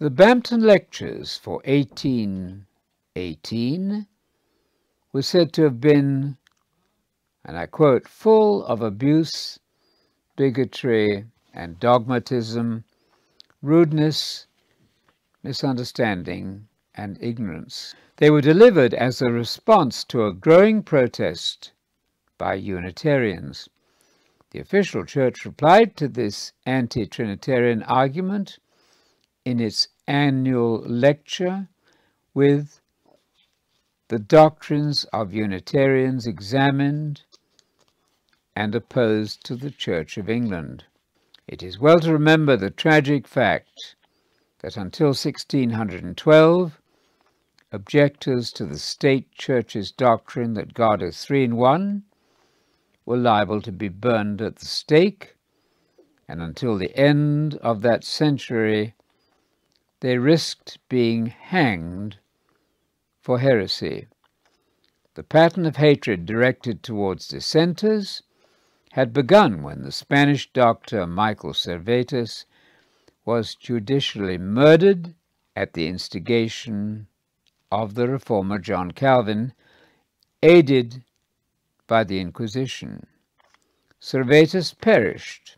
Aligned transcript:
The 0.00 0.10
Bampton 0.10 0.60
Lectures 0.60 1.36
for 1.36 1.62
1818 1.64 4.06
were 5.12 5.22
said 5.22 5.52
to 5.52 5.62
have 5.62 5.80
been, 5.80 6.36
and 7.44 7.56
I 7.56 7.66
quote, 7.66 8.08
full 8.08 8.64
of 8.64 8.82
abuse, 8.82 9.60
bigotry, 10.34 11.26
and 11.52 11.78
dogmatism, 11.78 12.82
rudeness, 13.62 14.48
misunderstanding, 15.44 16.66
and 16.96 17.16
ignorance. 17.20 17.94
They 18.16 18.30
were 18.30 18.40
delivered 18.40 18.94
as 18.94 19.22
a 19.22 19.30
response 19.30 20.02
to 20.06 20.26
a 20.26 20.34
growing 20.34 20.82
protest 20.82 21.70
by 22.36 22.54
Unitarians. 22.54 23.68
The 24.50 24.58
official 24.58 25.04
church 25.04 25.44
replied 25.44 25.96
to 25.98 26.08
this 26.08 26.52
anti 26.66 27.06
Trinitarian 27.06 27.84
argument 27.84 28.58
in 29.44 29.60
its 29.60 29.88
annual 30.06 30.80
lecture 30.80 31.68
with 32.32 32.80
the 34.08 34.18
doctrines 34.18 35.04
of 35.12 35.32
Unitarians 35.34 36.26
examined 36.26 37.22
and 38.56 38.74
opposed 38.74 39.44
to 39.44 39.56
the 39.56 39.70
Church 39.70 40.16
of 40.16 40.28
England. 40.28 40.84
It 41.46 41.62
is 41.62 41.78
well 41.78 42.00
to 42.00 42.12
remember 42.12 42.56
the 42.56 42.70
tragic 42.70 43.26
fact 43.26 43.96
that 44.60 44.76
until 44.76 45.08
1612, 45.08 46.80
objectors 47.72 48.52
to 48.52 48.64
the 48.64 48.78
state 48.78 49.30
church's 49.32 49.90
doctrine 49.90 50.54
that 50.54 50.74
God 50.74 51.02
is 51.02 51.24
three 51.24 51.44
in 51.44 51.56
one 51.56 52.04
were 53.04 53.16
liable 53.16 53.60
to 53.62 53.72
be 53.72 53.88
burned 53.88 54.40
at 54.40 54.56
the 54.56 54.66
stake, 54.66 55.36
and 56.28 56.40
until 56.40 56.78
the 56.78 56.96
end 56.96 57.56
of 57.56 57.82
that 57.82 58.04
century, 58.04 58.93
they 60.00 60.18
risked 60.18 60.78
being 60.88 61.26
hanged 61.26 62.18
for 63.20 63.38
heresy. 63.38 64.06
The 65.14 65.22
pattern 65.22 65.64
of 65.66 65.76
hatred 65.76 66.26
directed 66.26 66.82
towards 66.82 67.28
dissenters 67.28 68.22
had 68.92 69.12
begun 69.12 69.62
when 69.62 69.82
the 69.82 69.92
Spanish 69.92 70.52
doctor 70.52 71.06
Michael 71.06 71.52
Servetus 71.52 72.44
was 73.24 73.54
judicially 73.54 74.38
murdered 74.38 75.14
at 75.56 75.72
the 75.72 75.88
instigation 75.88 77.06
of 77.72 77.94
the 77.94 78.08
reformer 78.08 78.58
John 78.58 78.90
Calvin, 78.90 79.52
aided 80.42 81.02
by 81.86 82.04
the 82.04 82.20
Inquisition. 82.20 83.06
Servetus 84.00 84.74
perished 84.74 85.56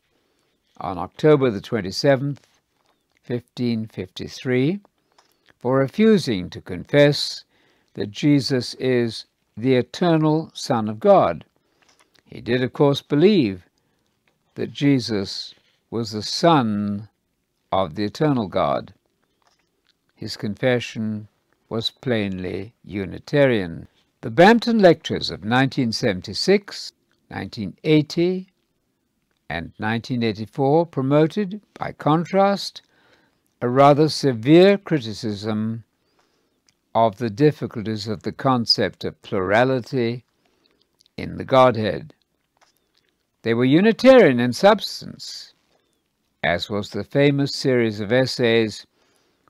on 0.78 0.98
October 0.98 1.50
the 1.50 1.60
27th, 1.60 2.38
1553, 3.26 4.80
for 5.58 5.78
refusing 5.78 6.50
to 6.50 6.60
confess 6.60 7.44
that 7.94 8.10
Jesus 8.10 8.74
is 8.74 9.26
the 9.56 9.74
eternal 9.74 10.50
Son 10.54 10.88
of 10.88 11.00
God. 11.00 11.44
He 12.24 12.40
did, 12.40 12.62
of 12.62 12.72
course, 12.72 13.02
believe 13.02 13.66
that 14.54 14.72
Jesus 14.72 15.54
was 15.90 16.10
the 16.10 16.22
Son 16.22 17.08
of 17.72 17.94
the 17.94 18.04
eternal 18.04 18.48
God. 18.48 18.92
His 20.14 20.36
confession 20.36 21.28
was 21.68 21.90
plainly 21.90 22.74
Unitarian. 22.84 23.88
The 24.20 24.30
Bampton 24.30 24.78
Lectures 24.78 25.30
of 25.30 25.40
1976, 25.40 26.92
1980, 27.28 28.48
and 29.48 29.72
1984 29.76 30.86
promoted, 30.86 31.60
by 31.74 31.92
contrast, 31.92 32.82
a 33.62 33.68
rather 33.68 34.08
severe 34.08 34.76
criticism 34.76 35.84
of 36.94 37.16
the 37.16 37.30
difficulties 37.30 38.06
of 38.06 38.22
the 38.22 38.32
concept 38.32 39.04
of 39.04 39.20
plurality 39.22 40.24
in 41.16 41.36
the 41.36 41.44
Godhead. 41.44 42.12
They 43.42 43.54
were 43.54 43.64
Unitarian 43.64 44.40
in 44.40 44.52
substance, 44.52 45.54
as 46.42 46.68
was 46.68 46.90
the 46.90 47.04
famous 47.04 47.54
series 47.54 48.00
of 48.00 48.12
essays 48.12 48.86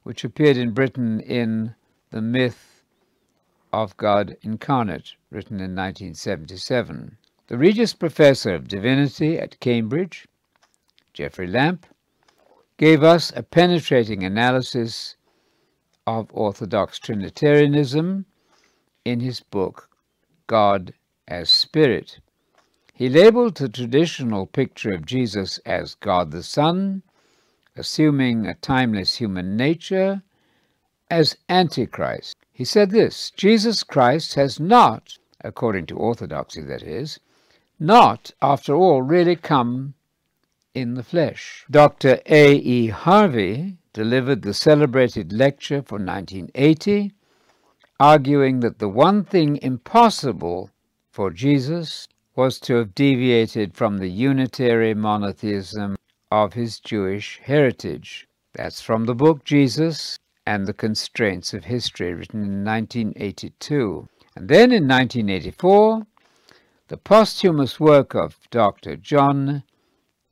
which 0.04 0.22
appeared 0.22 0.56
in 0.56 0.70
Britain 0.70 1.18
in 1.20 1.74
The 2.10 2.22
Myth 2.22 2.82
of 3.72 3.96
God 3.96 4.36
Incarnate, 4.42 5.14
written 5.30 5.56
in 5.56 5.74
1977. 5.74 7.16
The 7.48 7.58
Regius 7.58 7.92
Professor 7.92 8.54
of 8.54 8.68
Divinity 8.68 9.38
at 9.38 9.58
Cambridge, 9.58 10.28
Geoffrey 11.12 11.48
Lampe, 11.48 11.86
gave 12.78 13.02
us 13.02 13.32
a 13.34 13.42
penetrating 13.42 14.22
analysis 14.22 15.16
of 16.06 16.28
Orthodox 16.32 16.98
Trinitarianism 16.98 18.26
in 19.04 19.20
his 19.20 19.40
book 19.40 19.88
God 20.46 20.92
as 21.26 21.48
Spirit. 21.48 22.20
He 22.92 23.08
labeled 23.08 23.56
the 23.56 23.68
traditional 23.68 24.46
picture 24.46 24.92
of 24.92 25.06
Jesus 25.06 25.58
as 25.66 25.96
God 25.96 26.30
the 26.30 26.42
Son, 26.42 27.02
assuming 27.76 28.46
a 28.46 28.54
timeless 28.54 29.16
human 29.16 29.56
nature, 29.56 30.22
as 31.10 31.36
Antichrist. 31.48 32.36
He 32.52 32.64
said 32.64 32.90
this 32.90 33.30
Jesus 33.36 33.82
Christ 33.82 34.34
has 34.34 34.60
not, 34.60 35.18
according 35.40 35.86
to 35.86 35.96
orthodoxy 35.96 36.62
that 36.62 36.82
is, 36.82 37.20
not, 37.78 38.32
after 38.40 38.74
all, 38.74 39.02
really 39.02 39.36
come 39.36 39.94
in 40.76 40.94
the 40.94 41.02
flesh. 41.02 41.64
Dr. 41.70 42.20
A. 42.26 42.54
E. 42.54 42.88
Harvey 42.88 43.78
delivered 43.94 44.42
the 44.42 44.52
celebrated 44.52 45.32
lecture 45.32 45.80
for 45.80 45.94
1980, 45.96 47.12
arguing 47.98 48.60
that 48.60 48.78
the 48.78 48.88
one 48.88 49.24
thing 49.24 49.56
impossible 49.62 50.70
for 51.10 51.30
Jesus 51.30 52.06
was 52.34 52.60
to 52.60 52.74
have 52.74 52.94
deviated 52.94 53.74
from 53.74 53.96
the 53.96 54.10
unitary 54.10 54.92
monotheism 54.92 55.96
of 56.30 56.52
his 56.52 56.78
Jewish 56.78 57.40
heritage. 57.42 58.28
That's 58.52 58.82
from 58.82 59.06
the 59.06 59.14
book 59.14 59.44
Jesus 59.44 60.18
and 60.46 60.66
the 60.66 60.74
Constraints 60.74 61.54
of 61.54 61.64
History, 61.64 62.12
written 62.12 62.42
in 62.42 62.64
1982. 62.64 64.06
And 64.36 64.48
then 64.48 64.72
in 64.72 64.86
1984, 64.86 66.06
the 66.88 66.98
posthumous 66.98 67.80
work 67.80 68.14
of 68.14 68.38
Dr. 68.50 68.96
John 68.96 69.62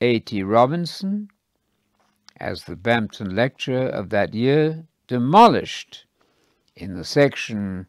A.T. 0.06 0.42
Robinson, 0.42 1.31
as 2.38 2.65
the 2.65 2.76
Bampton 2.76 3.34
lecture 3.34 3.88
of 3.88 4.10
that 4.10 4.34
year, 4.34 4.84
demolished 5.09 6.04
in 6.76 6.94
the 6.94 7.04
section 7.04 7.87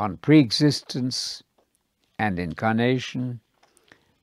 on 0.00 0.16
pre-existence 0.16 1.44
and 2.18 2.40
incarnation 2.40 3.38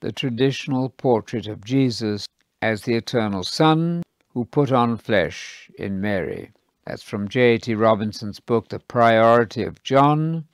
the 0.02 0.12
traditional 0.12 0.90
portrait 0.90 1.48
of 1.48 1.64
Jesus 1.64 2.28
as 2.62 2.82
the 2.82 2.96
eternal 2.96 3.44
Son 3.44 4.04
who 4.34 4.44
put 4.44 4.70
on 4.70 4.98
flesh 4.98 5.72
in 5.80 6.02
Mary. 6.02 6.52
That's 6.86 7.04
from 7.04 7.30
J.T. 7.30 7.76
Robinson's 7.76 8.42
book, 8.42 8.68
The 8.68 8.80
Priority 8.80 9.64
of 9.64 9.82
John, 9.84 10.48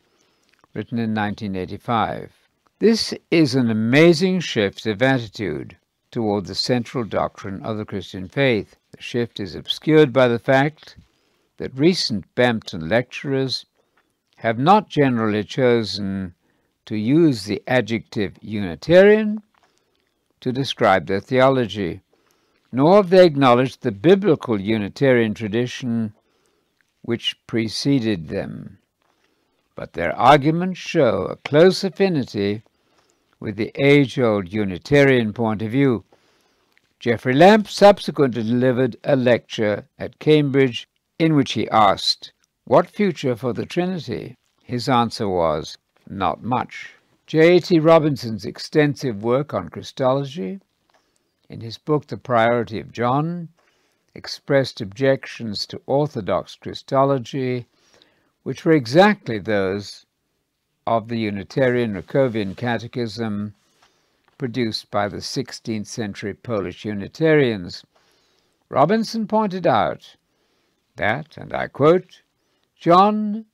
written 0.76 1.00
in 1.00 1.16
1985. 1.16 2.32
This 2.78 3.16
is 3.32 3.56
an 3.56 3.72
amazing 3.72 4.42
shift 4.42 4.86
of 4.86 5.02
attitude 5.02 5.78
toward 6.16 6.46
the 6.46 6.56
central 6.56 7.04
doctrine 7.04 7.62
of 7.62 7.76
the 7.76 7.84
Christian 7.84 8.30
faith. 8.30 8.78
The 8.92 9.02
shift 9.02 9.38
is 9.38 9.54
obscured 9.54 10.14
by 10.14 10.30
the 10.30 10.40
fact 10.40 10.96
that 11.58 11.78
recent 11.78 12.34
Bampton 12.36 12.88
lecturers 12.88 13.66
have 14.38 14.58
not 14.58 14.88
generally 14.88 15.44
chosen 15.44 16.34
to 16.86 16.96
use 16.96 17.44
the 17.44 17.62
adjective 17.68 18.38
Unitarian 18.42 19.44
to 20.40 20.54
describe 20.54 21.08
their 21.08 21.20
theology, 21.20 22.00
nor 22.72 22.96
have 22.96 23.10
they 23.10 23.26
acknowledged 23.26 23.82
the 23.82 23.92
biblical 23.92 24.58
Unitarian 24.58 25.34
tradition 25.34 26.14
which 27.02 27.36
preceded 27.46 28.30
them. 28.30 28.78
But 29.76 29.92
their 29.92 30.16
arguments 30.16 30.80
show 30.80 31.26
a 31.26 31.36
close 31.36 31.84
affinity 31.84 32.64
with 33.40 33.56
the 33.56 33.72
age-old 33.76 34.52
Unitarian 34.52 35.34
point 35.34 35.62
of 35.62 35.72
view. 35.72 36.04
Geoffrey 37.00 37.34
Lampe 37.34 37.68
subsequently 37.68 38.44
delivered 38.44 38.98
a 39.04 39.16
lecture 39.16 39.88
at 40.00 40.20
Cambridge 40.20 40.88
in 41.20 41.36
which 41.36 41.54
he 41.54 41.70
asked, 41.70 42.34
What 42.64 42.90
future 42.90 43.36
for 43.36 43.54
the 43.54 43.66
Trinity? 43.66 44.36
His 44.64 44.90
answer 44.90 45.30
was, 45.30 45.78
Not 46.10 46.44
much. 46.44 46.94
J.T. 47.28 47.80
Robinson's 47.80 48.46
extensive 48.46 49.24
work 49.24 49.54
on 49.54 49.70
Christology, 49.70 50.60
in 51.50 51.62
his 51.62 51.78
book 51.78 52.08
The 52.08 52.18
Priority 52.18 52.80
of 52.80 52.92
John, 52.92 53.50
expressed 54.14 54.80
objections 54.80 55.66
to 55.68 55.82
Orthodox 55.86 56.56
Christology, 56.56 57.66
which 58.44 58.64
were 58.64 58.72
exactly 58.72 59.40
those 59.40 60.06
of 60.88 61.08
the 61.08 61.18
Unitarian 61.18 61.94
Rakovian 61.94 62.56
Catechism 62.56 63.54
produced 64.38 64.92
by 64.92 65.08
the 65.08 65.18
16th 65.18 65.88
century 65.88 66.34
Polish 66.34 66.86
Unitarians. 66.86 67.84
Robinson 68.70 69.28
pointed 69.28 69.66
out 69.66 70.16
that, 70.96 71.38
and 71.38 71.54
I 71.54 71.68
quote, 71.68 72.22
John 72.76 73.46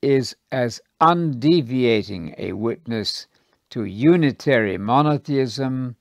is 0.00 0.36
as 0.52 0.80
undeviating 1.00 2.34
a 2.38 2.52
witness 2.52 3.26
to 3.70 3.84
unitary 3.84 4.78
monotheism 4.78 5.96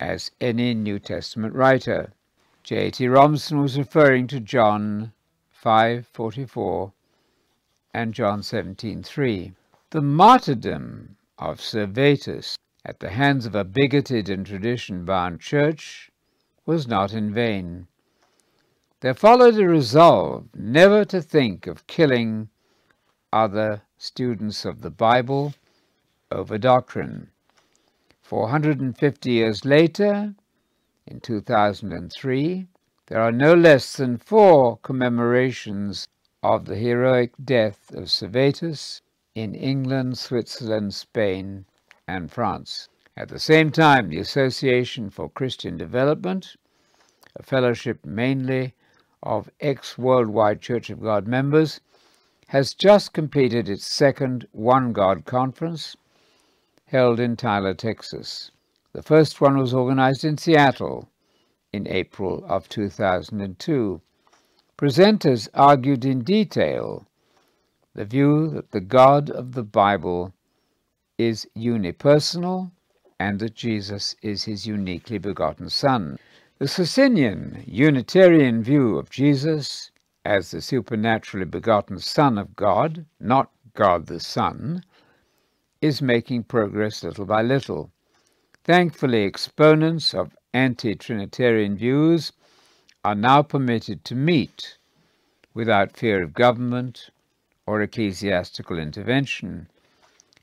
as 0.00 0.30
any 0.40 0.74
New 0.74 0.98
Testament 0.98 1.54
writer. 1.54 2.12
J.T. 2.62 3.06
Robinson 3.08 3.60
was 3.60 3.78
referring 3.78 4.26
to 4.28 4.40
John 4.40 5.12
5:44 5.62 6.92
and 7.96 8.12
John 8.12 8.42
17:3. 8.42 9.54
The 9.88 10.02
martyrdom 10.02 11.16
of 11.38 11.62
Servetus 11.62 12.58
at 12.84 13.00
the 13.00 13.08
hands 13.08 13.46
of 13.46 13.54
a 13.54 13.64
bigoted 13.64 14.28
and 14.28 14.44
tradition-bound 14.44 15.40
church 15.40 16.10
was 16.66 16.86
not 16.86 17.14
in 17.14 17.32
vain. 17.32 17.86
There 19.00 19.14
followed 19.14 19.56
a 19.56 19.66
resolve 19.66 20.44
never 20.54 21.06
to 21.06 21.22
think 21.22 21.66
of 21.66 21.86
killing 21.86 22.50
other 23.32 23.80
students 23.96 24.66
of 24.66 24.82
the 24.82 24.90
Bible 24.90 25.54
over 26.30 26.58
doctrine. 26.58 27.30
450 28.20 29.30
years 29.30 29.64
later, 29.64 30.34
in 31.06 31.20
2003, 31.20 32.66
there 33.06 33.22
are 33.22 33.32
no 33.32 33.54
less 33.54 33.96
than 33.96 34.18
four 34.18 34.76
commemorations 34.82 36.08
of 36.54 36.66
the 36.66 36.76
heroic 36.76 37.32
death 37.44 37.92
of 37.92 38.08
Servetus 38.08 39.00
in 39.34 39.52
England, 39.56 40.16
Switzerland, 40.16 40.94
Spain, 40.94 41.64
and 42.06 42.30
France. 42.30 42.88
At 43.16 43.30
the 43.30 43.40
same 43.40 43.72
time, 43.72 44.10
the 44.10 44.20
Association 44.20 45.10
for 45.10 45.28
Christian 45.28 45.76
Development, 45.76 46.54
a 47.34 47.42
fellowship 47.42 48.06
mainly 48.06 48.74
of 49.24 49.50
ex 49.58 49.98
Worldwide 49.98 50.60
Church 50.60 50.88
of 50.88 51.02
God 51.02 51.26
members, 51.26 51.80
has 52.46 52.74
just 52.74 53.12
completed 53.12 53.68
its 53.68 53.84
second 53.84 54.46
One 54.52 54.92
God 54.92 55.24
conference 55.24 55.96
held 56.86 57.18
in 57.18 57.34
Tyler, 57.34 57.74
Texas. 57.74 58.52
The 58.92 59.02
first 59.02 59.40
one 59.40 59.58
was 59.58 59.74
organized 59.74 60.24
in 60.24 60.38
Seattle 60.38 61.10
in 61.72 61.88
April 61.88 62.44
of 62.46 62.68
2002. 62.68 64.00
Presenters 64.78 65.48
argued 65.54 66.04
in 66.04 66.22
detail 66.22 67.06
the 67.94 68.04
view 68.04 68.50
that 68.50 68.72
the 68.72 68.80
God 68.80 69.30
of 69.30 69.52
the 69.52 69.62
Bible 69.62 70.34
is 71.16 71.48
unipersonal 71.56 72.72
and 73.18 73.38
that 73.40 73.54
Jesus 73.54 74.14
is 74.20 74.44
his 74.44 74.66
uniquely 74.66 75.16
begotten 75.16 75.70
Son. 75.70 76.18
The 76.58 76.68
Socinian 76.68 77.64
Unitarian 77.66 78.62
view 78.62 78.98
of 78.98 79.08
Jesus 79.08 79.90
as 80.26 80.50
the 80.50 80.60
supernaturally 80.60 81.46
begotten 81.46 81.98
Son 81.98 82.36
of 82.36 82.54
God, 82.54 83.06
not 83.18 83.50
God 83.72 84.08
the 84.08 84.20
Son, 84.20 84.82
is 85.80 86.02
making 86.02 86.44
progress 86.44 87.02
little 87.02 87.24
by 87.24 87.40
little. 87.40 87.90
Thankfully, 88.64 89.22
exponents 89.22 90.12
of 90.12 90.36
anti 90.52 90.94
Trinitarian 90.94 91.78
views 91.78 92.32
are 93.06 93.14
now 93.14 93.40
permitted 93.40 94.04
to 94.04 94.16
meet 94.16 94.78
without 95.54 95.96
fear 95.96 96.24
of 96.24 96.34
government 96.34 97.08
or 97.64 97.80
ecclesiastical 97.80 98.80
intervention, 98.80 99.68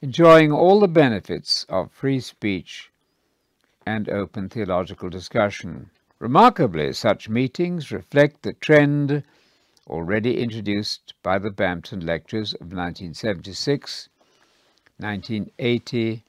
enjoying 0.02 0.50
all 0.50 0.80
the 0.80 0.88
benefits 0.88 1.66
of 1.68 1.92
free 1.92 2.22
speech 2.22 2.90
and 3.86 4.08
open 4.08 4.48
theological 4.48 5.10
discussion. 5.10 5.90
Remarkably, 6.20 6.94
such 6.94 7.28
meetings 7.28 7.92
reflect 7.92 8.44
the 8.44 8.54
trend 8.54 9.24
already 9.88 10.40
introduced 10.40 11.14
by 11.22 11.38
the 11.38 11.52
Bampton 11.52 12.06
Lectures 12.06 12.54
of 12.54 12.72
1976, 12.72 14.08
1980, 15.00 16.24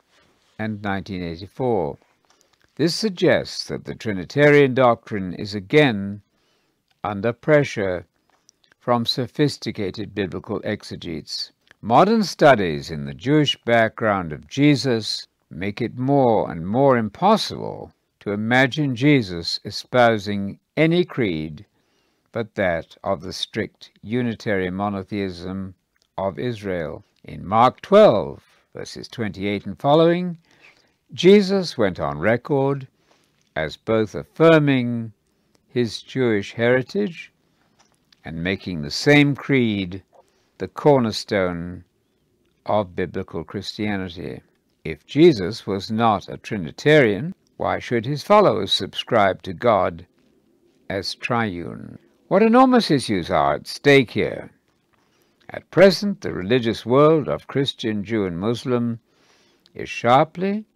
and 0.58 0.82
1984. 0.82 1.96
This 2.74 2.92
suggests 2.92 3.68
that 3.68 3.84
the 3.84 3.94
Trinitarian 3.94 4.74
doctrine 4.74 5.32
is 5.32 5.54
again 5.54 6.22
under 7.04 7.32
pressure 7.32 8.06
from 8.80 9.04
sophisticated 9.04 10.14
biblical 10.14 10.60
exegetes. 10.64 11.52
Modern 11.82 12.22
studies 12.22 12.90
in 12.90 13.04
the 13.04 13.14
Jewish 13.14 13.56
background 13.64 14.32
of 14.32 14.48
Jesus 14.48 15.28
make 15.50 15.82
it 15.82 15.98
more 15.98 16.50
and 16.50 16.66
more 16.66 16.96
impossible 16.96 17.92
to 18.20 18.32
imagine 18.32 18.96
Jesus 18.96 19.60
espousing 19.64 20.58
any 20.76 21.04
creed 21.04 21.66
but 22.32 22.56
that 22.56 22.96
of 23.04 23.20
the 23.20 23.32
strict 23.32 23.92
unitary 24.02 24.68
monotheism 24.68 25.74
of 26.18 26.38
Israel. 26.38 27.04
In 27.22 27.46
Mark 27.46 27.80
12, 27.80 28.42
verses 28.74 29.06
28 29.06 29.66
and 29.66 29.78
following, 29.78 30.38
Jesus 31.12 31.78
went 31.78 32.00
on 32.00 32.18
record 32.18 32.88
as 33.54 33.76
both 33.76 34.16
affirming 34.16 35.12
his 35.74 36.02
Jewish 36.02 36.52
heritage 36.52 37.32
and 38.24 38.44
making 38.44 38.80
the 38.82 38.92
same 38.92 39.34
creed 39.34 40.04
the 40.58 40.68
cornerstone 40.68 41.82
of 42.64 42.94
biblical 42.94 43.42
Christianity. 43.42 44.40
If 44.84 45.04
Jesus 45.04 45.66
was 45.66 45.90
not 45.90 46.28
a 46.28 46.36
Trinitarian, 46.36 47.34
why 47.56 47.80
should 47.80 48.06
his 48.06 48.22
followers 48.22 48.72
subscribe 48.72 49.42
to 49.42 49.52
God 49.52 50.06
as 50.88 51.16
triune? 51.16 51.98
What 52.28 52.44
enormous 52.44 52.88
issues 52.88 53.28
are 53.28 53.54
at 53.54 53.66
stake 53.66 54.12
here? 54.12 54.52
At 55.50 55.68
present, 55.72 56.20
the 56.20 56.32
religious 56.32 56.86
world 56.86 57.28
of 57.28 57.48
Christian, 57.48 58.04
Jew, 58.04 58.26
and 58.26 58.38
Muslim 58.38 59.00
is 59.74 59.88
sharply 59.88 60.66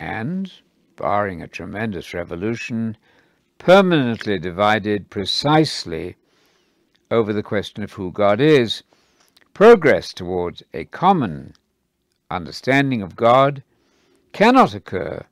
and, 0.00 0.50
barring 0.96 1.42
a 1.42 1.46
tremendous 1.46 2.14
revolution, 2.14 2.96
permanently 3.58 4.38
divided 4.38 5.10
precisely 5.10 6.16
over 7.10 7.32
the 7.32 7.42
question 7.42 7.82
of 7.82 7.92
who 7.92 8.10
God 8.10 8.40
is. 8.40 8.82
Progress 9.52 10.12
towards 10.12 10.62
a 10.72 10.84
common 10.84 11.54
understanding 12.30 13.02
of 13.02 13.16
God 13.16 13.62
cannot 14.32 14.74
occur 14.74 15.24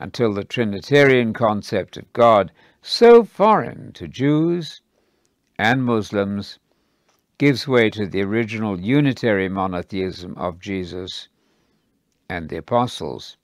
until 0.00 0.32
the 0.32 0.44
Trinitarian 0.44 1.32
concept 1.32 1.96
of 1.96 2.12
God, 2.12 2.50
so 2.80 3.22
foreign 3.22 3.92
to 3.92 4.08
Jews 4.08 4.80
and 5.58 5.84
Muslims, 5.84 6.58
gives 7.38 7.68
way 7.68 7.90
to 7.90 8.06
the 8.06 8.22
original 8.22 8.80
unitary 8.80 9.48
monotheism 9.48 10.34
of 10.36 10.60
Jesus 10.60 11.28
and 12.28 12.48
the 12.48 12.56
apostles. 12.56 13.36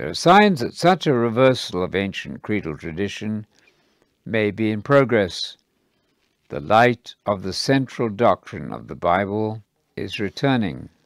There 0.00 0.08
are 0.08 0.14
signs 0.14 0.60
that 0.60 0.72
such 0.72 1.06
a 1.06 1.12
reversal 1.12 1.82
of 1.82 1.94
ancient 1.94 2.40
creedal 2.40 2.78
tradition 2.78 3.46
may 4.24 4.50
be 4.50 4.70
in 4.70 4.80
progress. 4.80 5.58
The 6.48 6.58
light 6.58 7.16
of 7.26 7.42
the 7.42 7.52
central 7.52 8.08
doctrine 8.08 8.72
of 8.72 8.88
the 8.88 8.94
Bible 8.94 9.62
is 9.96 10.18
returning. 10.18 10.88